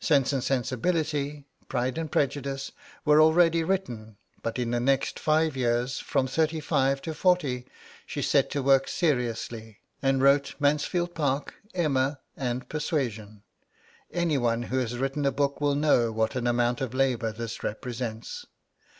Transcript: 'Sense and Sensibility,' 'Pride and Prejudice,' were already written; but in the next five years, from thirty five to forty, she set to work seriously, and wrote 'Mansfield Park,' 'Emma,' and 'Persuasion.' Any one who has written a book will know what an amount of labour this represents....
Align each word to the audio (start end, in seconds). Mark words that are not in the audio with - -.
'Sense 0.00 0.32
and 0.32 0.42
Sensibility,' 0.42 1.46
'Pride 1.68 1.98
and 1.98 2.10
Prejudice,' 2.10 2.72
were 3.04 3.20
already 3.20 3.62
written; 3.62 4.16
but 4.42 4.58
in 4.58 4.72
the 4.72 4.80
next 4.80 5.20
five 5.20 5.56
years, 5.56 6.00
from 6.00 6.26
thirty 6.26 6.58
five 6.58 7.00
to 7.00 7.14
forty, 7.14 7.64
she 8.04 8.20
set 8.20 8.50
to 8.50 8.60
work 8.60 8.88
seriously, 8.88 9.78
and 10.02 10.20
wrote 10.20 10.56
'Mansfield 10.58 11.14
Park,' 11.14 11.54
'Emma,' 11.74 12.18
and 12.36 12.68
'Persuasion.' 12.68 13.44
Any 14.10 14.36
one 14.36 14.62
who 14.64 14.78
has 14.78 14.98
written 14.98 15.24
a 15.24 15.30
book 15.30 15.60
will 15.60 15.76
know 15.76 16.10
what 16.10 16.34
an 16.34 16.48
amount 16.48 16.80
of 16.80 16.92
labour 16.92 17.30
this 17.30 17.62
represents.... 17.62 18.46